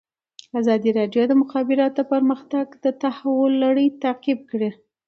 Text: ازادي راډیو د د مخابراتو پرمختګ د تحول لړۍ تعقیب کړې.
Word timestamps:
ازادي 0.59 0.89
راډیو 0.99 1.23
د 1.27 1.29
د 1.31 1.33
مخابراتو 1.41 2.01
پرمختګ 2.13 2.65
د 2.83 2.85
تحول 3.01 3.51
لړۍ 3.63 3.87
تعقیب 4.03 4.39
کړې. 4.51 4.69